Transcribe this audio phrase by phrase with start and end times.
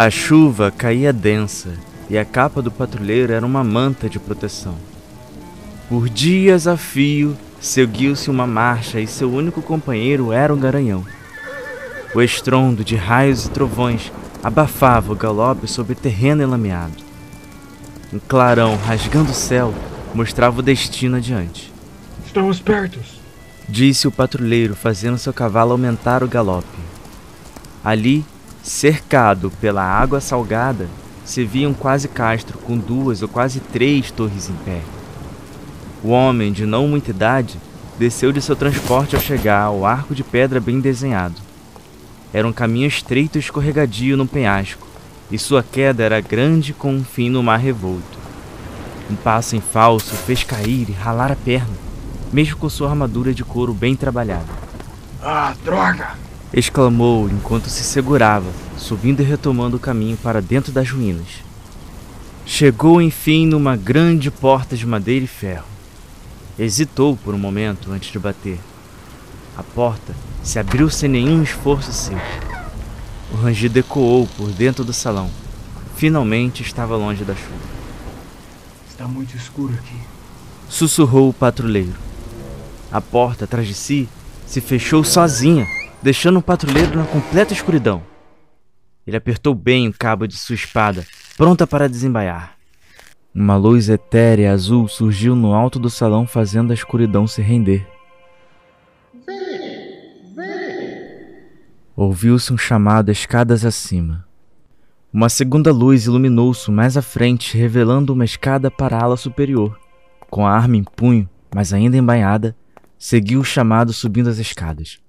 [0.00, 1.70] A chuva caía densa
[2.08, 4.76] e a capa do patrulheiro era uma manta de proteção.
[5.88, 11.04] Por dias a fio, seguiu-se uma marcha e seu único companheiro era um garanhão.
[12.14, 17.02] O estrondo de raios e trovões abafava o galope sobre terreno enlameado.
[18.12, 19.74] Um clarão rasgando o céu
[20.14, 21.72] mostrava o destino adiante.
[22.24, 23.20] Estamos pertos,
[23.68, 26.68] disse o patrulheiro, fazendo seu cavalo aumentar o galope.
[27.84, 28.24] Ali,
[28.68, 30.88] cercado pela água salgada,
[31.24, 34.80] se via um quase castro com duas ou quase três torres em pé.
[36.02, 37.58] O homem, de não muita idade,
[37.98, 41.34] desceu de seu transporte ao chegar ao arco de pedra bem desenhado.
[42.32, 44.86] Era um caminho estreito e escorregadio no penhasco,
[45.30, 48.18] e sua queda era grande com um fim no mar revolto.
[49.10, 51.74] Um passo em falso fez cair e ralar a perna,
[52.30, 54.46] mesmo com sua armadura de couro bem trabalhada.
[55.22, 56.27] Ah, droga!
[56.52, 61.44] Exclamou enquanto se segurava, subindo e retomando o caminho para dentro das ruínas.
[62.46, 65.66] Chegou enfim numa grande porta de madeira e ferro.
[66.58, 68.58] Hesitou por um momento antes de bater.
[69.56, 72.18] A porta se abriu sem nenhum esforço seu.
[73.32, 75.30] O rangido ecoou por dentro do salão.
[75.96, 77.68] Finalmente estava longe da chuva.
[78.88, 79.96] Está muito escuro aqui.
[80.68, 81.94] Sussurrou o patrulheiro.
[82.90, 84.08] A porta atrás de si
[84.46, 85.66] se fechou sozinha,
[86.02, 88.02] deixando o patrulheiro na completa escuridão.
[89.06, 92.56] Ele apertou bem o cabo de sua espada, pronta para desembaiar.
[93.34, 97.86] Uma luz etérea azul surgiu no alto do salão, fazendo a escuridão se render.
[101.94, 104.26] Ouviu-se um chamado escadas acima.
[105.12, 109.78] Uma segunda luz iluminou-se mais à frente, revelando uma escada para a ala superior.
[110.30, 112.54] Com a arma em punho, mas ainda embainhada,
[112.98, 115.00] seguiu o chamado subindo as escadas.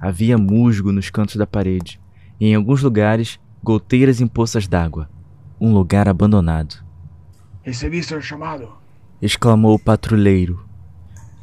[0.00, 2.00] Havia musgo nos cantos da parede,
[2.40, 5.10] e em alguns lugares, goteiras em poças d'água.
[5.60, 6.82] Um lugar abandonado.
[7.62, 8.72] Recebi seu chamado,
[9.20, 10.64] exclamou o patrulheiro.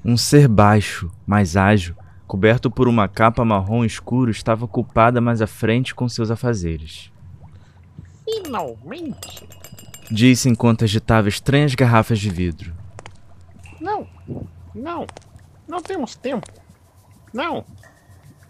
[0.03, 1.95] Um ser baixo, mais ágil,
[2.25, 7.11] coberto por uma capa marrom escuro, estava ocupada mais à frente com seus afazeres.
[8.23, 9.47] Finalmente!
[10.09, 12.73] Disse enquanto agitava estranhas garrafas de vidro.
[13.79, 14.07] Não,
[14.73, 15.05] não,
[15.67, 16.47] não temos tempo.
[17.33, 17.63] Não.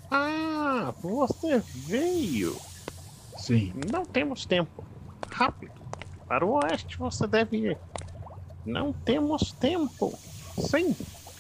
[0.10, 2.56] Ah, você veio.
[3.38, 3.74] Sim.
[3.92, 4.84] Não temos tempo.
[5.30, 5.74] Rápido.
[6.28, 7.78] Para o oeste você deve ir.
[8.66, 10.18] Não temos tempo.
[10.58, 10.96] Sim.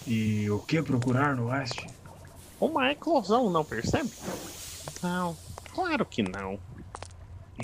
[0.05, 1.87] E o que procurar no oeste?
[2.59, 4.11] Uma eclosão, não percebe?
[5.03, 5.35] Não,
[5.73, 6.57] claro que não.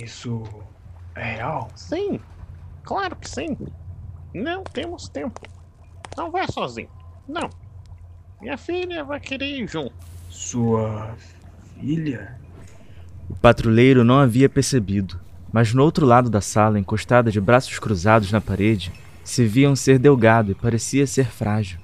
[0.00, 0.42] Isso
[1.14, 1.68] é real?
[1.74, 2.20] Sim,
[2.82, 3.56] claro que sim.
[4.32, 5.40] Não temos tempo.
[6.16, 6.90] Não vá sozinho.
[7.26, 7.48] Não.
[8.40, 9.94] Minha filha vai querer ir junto.
[10.34, 11.14] Sua
[11.78, 12.36] filha?
[13.30, 15.16] O patrulheiro não havia percebido,
[15.52, 19.76] mas no outro lado da sala, encostada de braços cruzados na parede, se via um
[19.76, 21.78] ser delgado e parecia ser frágil.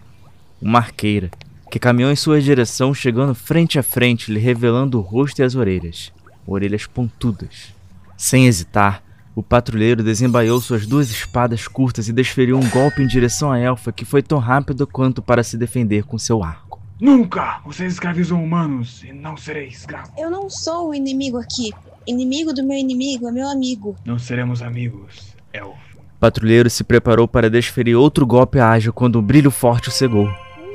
[0.61, 1.31] Uma arqueira,
[1.71, 5.55] que caminhou em sua direção, chegando frente a frente, lhe revelando o rosto e as
[5.55, 6.13] orelhas,
[6.45, 7.73] orelhas pontudas.
[8.17, 9.01] Sem hesitar,
[9.33, 13.93] o patrulheiro desembaiou suas duas espadas curtas e desferiu um golpe em direção à elfa
[13.93, 16.60] que foi tão rápido quanto para se defender com seu arco.
[17.01, 17.61] Nunca!
[17.65, 20.13] Vocês escravizam humanos e não serei escravo.
[20.19, 21.73] Eu não sou o inimigo aqui.
[22.07, 23.97] Inimigo do meu inimigo é meu amigo.
[24.05, 25.99] Não seremos amigos, elfa.
[25.99, 30.29] O patrulheiro se preparou para desferir outro golpe ágil quando um brilho forte o cegou.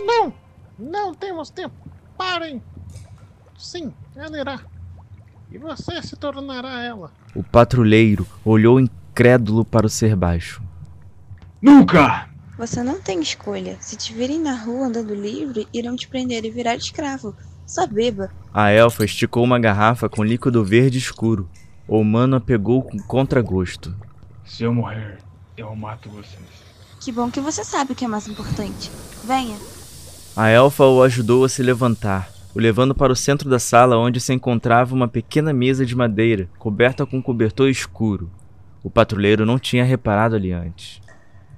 [0.05, 0.33] Não!
[0.79, 1.75] Não temos tempo!
[2.17, 2.61] Parem!
[3.57, 4.59] Sim, ela irá.
[5.51, 7.11] E você se tornará ela.
[7.35, 10.61] O patrulheiro olhou incrédulo para o ser baixo.
[11.61, 12.27] Nunca!
[12.57, 13.77] Você não tem escolha.
[13.81, 17.35] Se te virem na rua andando livre, irão te prender e virar escravo.
[17.67, 18.31] Só beba.
[18.53, 21.49] A elfa esticou uma garrafa com líquido verde escuro.
[21.87, 23.93] O humano a pegou com contragosto.
[24.45, 25.17] Se eu morrer,
[25.57, 26.65] eu mato vocês.
[27.03, 28.89] Que bom que você sabe o que é mais importante.
[29.25, 29.57] Venha.
[30.35, 34.19] A elfa o ajudou a se levantar, o levando para o centro da sala onde
[34.19, 38.29] se encontrava uma pequena mesa de madeira coberta com um cobertor escuro.
[38.83, 41.01] O patrulheiro não tinha reparado ali antes.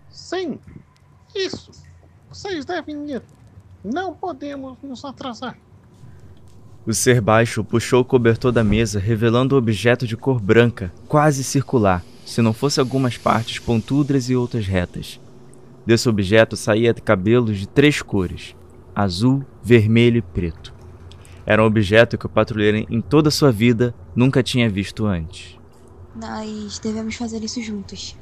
[0.09, 0.59] Sim,
[1.37, 1.71] isso.
[2.29, 3.21] Vocês devem ir.
[3.83, 5.57] Não podemos nos atrasar.
[6.85, 11.43] O ser baixo puxou o cobertor da mesa, revelando um objeto de cor branca, quase
[11.43, 15.19] circular, se não fosse algumas partes pontudas e outras retas.
[15.85, 18.55] Desse objeto saía cabelos de três cores:
[18.95, 20.73] azul, vermelho e preto.
[21.45, 25.57] Era um objeto que o patrulheiro, em toda a sua vida, nunca tinha visto antes.
[26.15, 28.17] Nós devemos fazer isso juntos.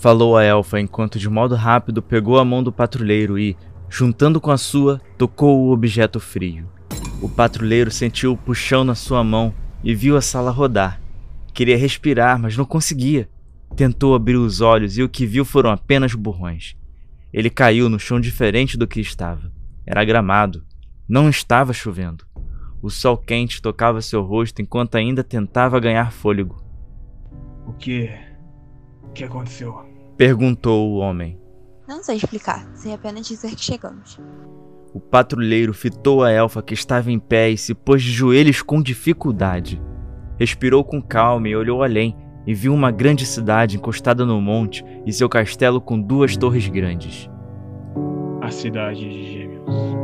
[0.00, 3.56] Falou a elfa enquanto, de modo rápido, pegou a mão do patrulheiro e,
[3.88, 6.68] juntando com a sua, tocou o objeto frio.
[7.22, 9.54] O patrulheiro sentiu o puxão na sua mão
[9.84, 11.00] e viu a sala rodar,
[11.52, 13.28] Queria respirar, mas não conseguia.
[13.76, 16.76] Tentou abrir os olhos e o que viu foram apenas borrões.
[17.32, 19.52] Ele caiu no chão diferente do que estava.
[19.86, 20.64] Era gramado.
[21.08, 22.24] Não estava chovendo.
[22.82, 26.62] O sol quente tocava seu rosto enquanto ainda tentava ganhar fôlego.
[27.66, 28.10] O que.
[29.02, 29.89] O que aconteceu?
[30.20, 31.38] Perguntou o homem.
[31.88, 34.20] Não sei explicar, sei apenas dizer que chegamos.
[34.92, 38.82] O patrulheiro fitou a elfa que estava em pé e se pôs de joelhos com
[38.82, 39.80] dificuldade.
[40.38, 42.14] Respirou com calma e olhou além,
[42.46, 47.26] e viu uma grande cidade encostada no monte e seu castelo com duas torres grandes.
[48.42, 49.99] A cidade de Gêmeos.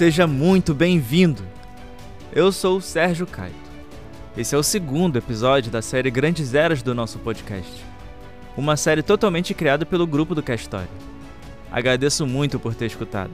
[0.00, 1.42] Seja muito bem-vindo!
[2.32, 3.54] Eu sou o Sérgio Caito.
[4.34, 7.84] Esse é o segundo episódio da série Grandes Eras do nosso podcast.
[8.56, 10.88] Uma série totalmente criada pelo grupo do Castória.
[11.70, 13.30] Agradeço muito por ter escutado.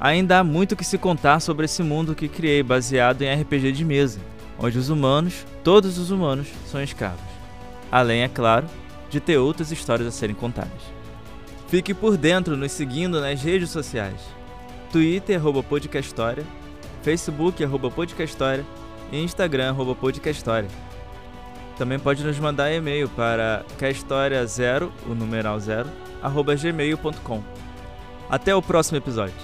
[0.00, 3.84] Ainda há muito que se contar sobre esse mundo que criei baseado em RPG de
[3.84, 4.18] mesa,
[4.58, 7.22] onde os humanos, todos os humanos, são escravos.
[7.92, 8.66] Além, é claro,
[9.08, 10.82] de ter outras histórias a serem contadas.
[11.68, 14.34] Fique por dentro nos seguindo nas redes sociais.
[14.90, 16.44] Twitter, arroba Podcastória,
[17.02, 18.64] Facebook, arroba Podcastória
[19.12, 20.68] e Instagram, arroba Podcastória.
[21.76, 25.88] Também pode nos mandar e-mail para castória0, o numeral 0,
[26.22, 27.42] arroba gmail.com.
[28.30, 29.34] Até o próximo episódio.